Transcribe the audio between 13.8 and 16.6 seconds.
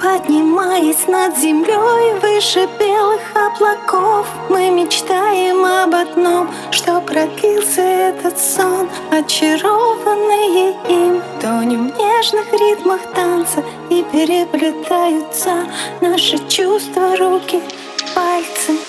И переплетаются наши